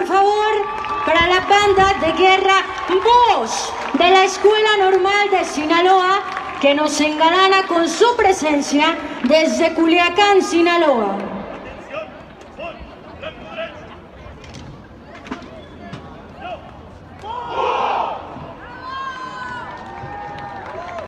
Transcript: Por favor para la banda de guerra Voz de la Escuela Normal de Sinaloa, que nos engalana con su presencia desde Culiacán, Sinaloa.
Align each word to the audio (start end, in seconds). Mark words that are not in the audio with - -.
Por 0.00 0.08
favor 0.08 0.52
para 1.04 1.26
la 1.26 1.40
banda 1.40 1.92
de 2.00 2.12
guerra 2.12 2.64
Voz 2.88 3.70
de 3.98 4.10
la 4.10 4.24
Escuela 4.24 4.78
Normal 4.78 5.28
de 5.30 5.44
Sinaloa, 5.44 6.22
que 6.58 6.74
nos 6.74 6.98
engalana 7.02 7.66
con 7.66 7.86
su 7.86 8.16
presencia 8.16 8.96
desde 9.24 9.74
Culiacán, 9.74 10.40
Sinaloa. 10.40 11.29